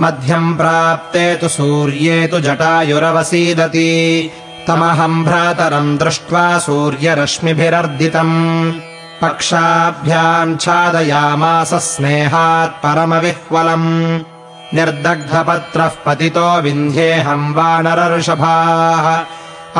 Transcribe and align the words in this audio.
मध्यम् 0.00 0.56
प्राप्ते 0.56 1.34
तु 1.34 1.48
सूर्ये 1.48 2.26
तु 2.26 2.40
जटायुरवसीदति। 2.40 4.30
तमहम् 4.66 5.24
भ्रातरम् 5.24 5.98
दृष्ट्वा 5.98 6.58
सूर्यरश्मिभिरर्दितम् 6.58 8.72
पक्षाभ्याम् 9.22 10.56
छादयामास 10.56 11.74
स्नेहात् 11.74 12.70
परमविह्वलम्। 12.70 14.20
निर्दग्धपत्रः 14.74 15.90
पतितो 16.06 16.60
विन्ध्येऽहम् 16.60 17.54
वानरर्षभाः। 17.54 19.24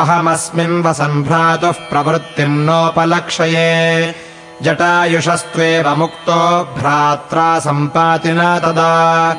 अहमस्मिन् 0.03 0.83
वसन् 0.83 1.23
भ्रातुः 1.23 1.71
प्रवृत्तिम् 1.71 2.65
नोपलक्षये। 2.65 4.15
जटायुषस्त्वेव 4.61 5.95
मुक्तो 5.95 6.75
भ्रात्रा 6.79 7.59
सम्पातिना 7.59 8.59
तदा। 8.59 9.35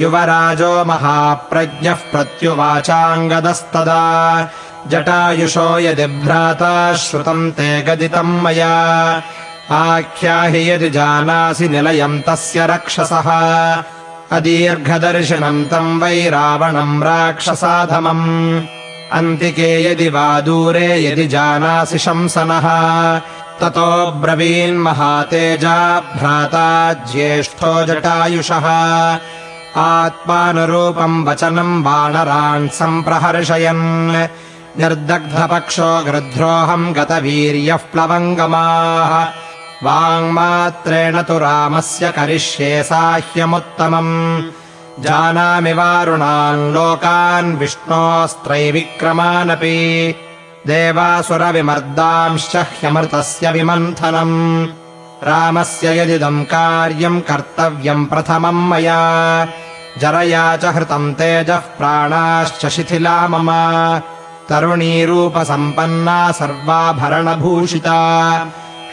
युवराजो 0.00 0.84
महाप्रज्ञः 0.84 1.94
प्रत्युवाचाङ्गदस्तदा। 1.94 3.12
जटायुषो 4.86 5.78
यदि 5.78 6.06
भ्राता 6.06 6.94
श्रुतम् 6.94 7.52
ते 7.52 7.82
गदितम् 7.82 8.40
मया 8.40 9.22
आख्याहि 9.70 10.70
यदि 10.70 10.90
जानासि 10.90 11.68
निलयम् 11.68 12.22
तस्य 12.22 12.66
रक्षसः। 12.66 13.28
अदीर्घदर्शनम् 14.32 15.64
तम् 15.64 16.00
वै 16.00 16.30
रावणम् 16.30 17.02
राक्षसाधमम्। 17.02 18.62
अन्तिके 19.12 19.92
यदि 19.92 20.08
वा 20.08 20.40
दूरे 20.40 21.04
यदि 21.04 21.26
जानासि 21.26 21.98
शंसनः 21.98 22.66
ततो 23.60 24.10
ब्रवीन्महातेजा 24.10 26.00
भ्राता 26.00 26.92
ज्येष्ठो 26.92 27.86
जटायुषः। 27.86 28.66
आत्मानुरूपम् 29.76 31.28
वचनम् 31.28 31.84
वानरान् 31.84 32.68
सम्प्रहर्षयन्। 32.68 34.26
निर्दग्धपक्षो 34.78 36.04
गृध्रोऽहम् 36.04 36.94
गतवीर्यः 36.94 37.76
प्लवङ्गमाः 37.76 39.45
वाङ्मात्रेण 39.82 41.22
तु 41.22 41.38
रामस्य 41.38 42.10
करिष्ये 42.10 42.82
साह्यमुत्तमम्। 42.82 44.42
जानामि 45.02 45.72
वारुणान् 45.72 46.74
लोकान् 46.74 47.56
विष्णोस्त्रैविक्रमानपि 47.56 50.14
देवासुरविमर्दांश्च 50.66 52.56
ह्यमृतस्य 52.56 53.52
विमन्थनम्। 53.52 54.66
रामस्य 55.22 55.98
यदिदम् 55.98 56.44
कार्यम् 56.44 57.20
कर्तव्यम् 57.20 58.06
प्रथमम् 58.06 58.68
मया। 58.68 59.48
जरया 59.98 60.56
च 60.56 60.64
हृतम् 60.64 61.14
तेजः 61.14 61.56
प्राणाश्च 61.56 62.66
शिथिला 62.66 63.28
मम। 63.28 63.50
तरुणीरूपसम्पन्ना 64.48 66.32
सर्वाभरणभूषिता 66.32 68.46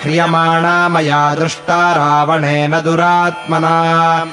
ह्रियमाणा 0.04 0.90
मया 0.90 1.36
दृष्टा 1.36 1.92
रावणेन 1.92 2.72
दुरात्मना। 2.72 4.28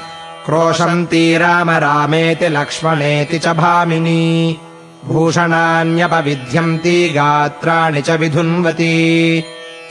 क्रोशन्ती 0.45 1.37
राम 1.37 1.69
रामेति 1.69 2.47
लक्ष्मणेति 2.47 3.39
च 3.39 3.47
भामिनी। 3.47 4.57
भूषणान्यपविध्यन्ती 5.05 7.09
गात्राणि 7.09 8.01
च 8.01 8.09
विधुन्वती। 8.09 9.43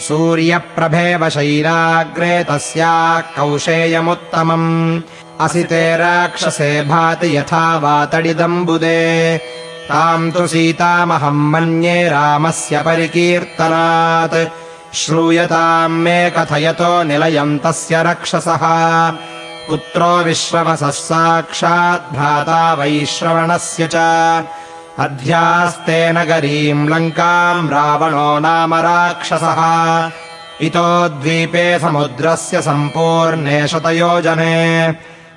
सूर्यप्रभेव 0.09 1.29
शैलाग्रे 1.29 2.45
तस्याः 2.45 3.21
कौशेयमुत्तमम्। 3.21 5.01
असिते 5.41 5.97
राक्षसे 5.97 6.83
भाति 6.83 7.37
यथा 7.37 7.79
वातडिदम्बुदे। 7.79 9.41
ताम् 9.89 10.33
तु 10.33 10.47
सीतामहम् 10.47 11.53
मन्ये 11.53 12.09
रामस्य 12.09 12.79
परिकीर्तनात् 12.79 14.70
श्रूयताम् 14.95 16.03
मे 16.03 16.31
कथयतो 16.31 17.03
निलयम् 17.03 17.59
तस्य 17.59 18.03
रक्षसः। 18.03 18.59
पुत्रो 19.69 20.19
विश्रवसः 20.19 20.91
साक्षात् 20.91 22.13
भ्राता 22.13 22.75
वैश्रवणस्य 22.75 23.87
च। 23.87 23.95
अध्यास्ते 24.99 26.13
नगरीम् 26.13 26.89
लङ्काम् 26.89 27.71
रावणो 27.71 28.39
नाम 28.39 28.75
राक्षसः। 28.75 29.61
इतो 30.67 31.09
द्वीपे 31.09 31.79
समुद्रस्य 31.79 32.63
सम्पूर्णे 32.63 33.69
शतयोजने। 33.69 34.93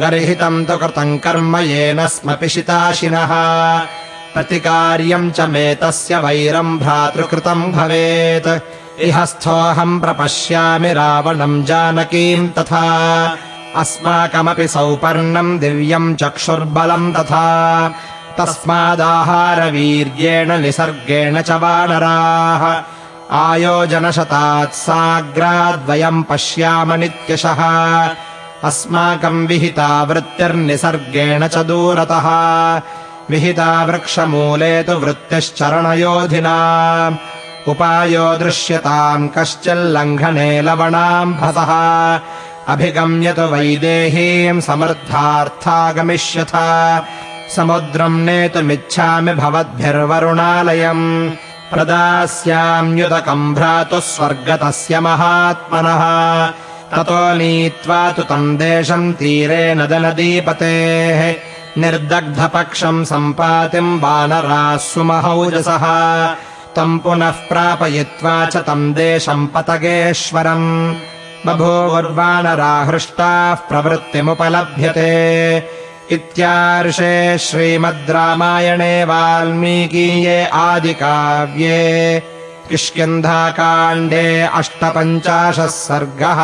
गर्हितम् 0.00 0.64
तु 0.66 0.74
कृतम् 0.82 1.20
कर्म 1.24 1.54
येन 1.56 2.00
स्म 2.14 2.28
पिशिताशिनः 2.40 3.32
प्रतिकार्यम् 4.34 5.32
च 5.36 5.38
मे 5.52 5.66
तस्य 5.82 6.12
वैरम् 6.24 6.78
भ्रातृकृतम् 6.78 7.70
भवेत्। 7.72 8.50
इह 9.08 9.16
स्थोऽहम् 9.24 10.00
प्रपश्यामि 10.00 10.92
रावणम् 10.92 11.64
जानकीम् 11.64 12.48
तथा 12.58 12.84
अस्माकमपि 13.76 14.68
सौपर्णम् 14.68 15.58
दिव्यम् 15.58 16.16
चक्षुर्बलम् 16.16 17.14
तथा। 17.14 17.94
तस्मादाहारवीर्येण 18.38 20.58
निसर्गेण 20.58 21.42
च 21.42 21.50
वानराः। 21.50 22.82
आयोजनशतात् 23.36 24.72
साग्राद्वयम् 24.72 26.22
पश्याम 26.22 26.92
नित्यशः। 26.92 28.10
अस्माकम् 28.64 29.46
विहिता 29.46 30.02
वृत्तिर्निसर्गेण 30.02 31.48
च 31.48 31.56
दूरतः। 31.56 32.28
विहिता 33.30 33.84
वृक्षमूले 33.84 34.82
तु 34.82 34.92
वृत्तिश्चरणयोधिना। 34.92 36.56
उपायो 37.68 38.36
दृश्यताम् 38.36 39.28
कश्चिल्लङ्घने 39.38 40.62
लवणाम् 40.62 41.34
भसः 42.68 42.72
अभिगम्य 42.72 43.32
तु 43.32 43.42
वैदेहीम् 43.42 44.60
समर्थार्थागमिष्यथ। 44.60 46.52
समुद्रम् 47.56 48.24
नेतुमिच्छामि 48.24 49.34
भवद्भिर्वरुणालयम्। 49.34 51.30
प्रदास्याम्युदकम् 51.72 53.54
भ्रातुः 53.54 54.00
स्वर्गतस्य 54.00 55.00
महात्मनः। 55.00 56.02
ततो 56.96 57.34
नीत्वा 57.34 58.12
तु 58.12 58.22
तम् 58.22 58.58
देशम् 58.58 59.14
तीरे 59.14 59.74
नदनदीपतेः 59.74 61.34
निर्दग्धपक्षम् 61.80 63.04
सम्पातिम् 63.04 64.00
वानराः 64.00 64.76
सुमहौजसः 64.76 65.84
तम् 66.76 66.98
पुनः 66.98 67.30
प्रापयित्वा 67.30 68.46
च 68.46 68.56
तम् 68.56 68.94
देशम् 68.94 69.48
पतगेश्वरम् 69.48 70.94
बभूवुर्वानरा 71.46 72.74
हृष्टाः 72.84 73.54
प्रवृत्तिमुपलभ्यते। 73.68 75.12
इत्यार्षे 76.10 77.38
श्रीमद् 77.38 78.10
रामायणे 78.10 79.04
वाल्मीकीये 79.04 80.44
आदिकाव्ये 80.46 81.80
किष्किन्धाकाण्डे 82.70 84.26
अष्टपञ्चाशः 84.54 85.66
सर्गः 85.66 86.40